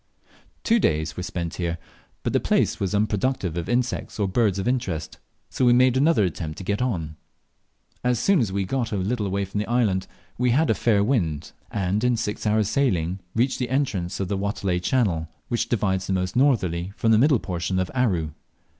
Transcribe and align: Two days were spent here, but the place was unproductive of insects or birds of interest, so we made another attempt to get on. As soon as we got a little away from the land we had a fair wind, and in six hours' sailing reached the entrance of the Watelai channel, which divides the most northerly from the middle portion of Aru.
Two 0.63 0.79
days 0.79 1.15
were 1.15 1.21
spent 1.21 1.57
here, 1.57 1.77
but 2.23 2.33
the 2.33 2.39
place 2.39 2.79
was 2.79 2.95
unproductive 2.95 3.55
of 3.55 3.69
insects 3.69 4.17
or 4.17 4.27
birds 4.27 4.57
of 4.57 4.67
interest, 4.67 5.19
so 5.51 5.63
we 5.63 5.73
made 5.73 5.95
another 5.95 6.23
attempt 6.25 6.57
to 6.57 6.63
get 6.63 6.81
on. 6.81 7.17
As 8.03 8.17
soon 8.17 8.39
as 8.39 8.51
we 8.51 8.65
got 8.65 8.91
a 8.91 8.95
little 8.97 9.27
away 9.27 9.45
from 9.45 9.59
the 9.59 9.67
land 9.69 10.07
we 10.39 10.49
had 10.49 10.71
a 10.71 10.73
fair 10.73 11.03
wind, 11.03 11.51
and 11.69 12.03
in 12.03 12.17
six 12.17 12.47
hours' 12.47 12.67
sailing 12.67 13.19
reached 13.35 13.59
the 13.59 13.69
entrance 13.69 14.19
of 14.19 14.27
the 14.27 14.39
Watelai 14.39 14.79
channel, 14.81 15.27
which 15.49 15.69
divides 15.69 16.07
the 16.07 16.13
most 16.13 16.35
northerly 16.35 16.93
from 16.97 17.11
the 17.11 17.19
middle 17.19 17.37
portion 17.37 17.77
of 17.77 17.91
Aru. 17.93 18.31